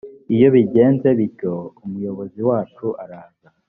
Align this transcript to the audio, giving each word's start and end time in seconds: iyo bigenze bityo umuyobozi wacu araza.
iyo 0.35 0.47
bigenze 0.55 1.07
bityo 1.19 1.53
umuyobozi 1.85 2.39
wacu 2.49 2.87
araza. 3.03 3.47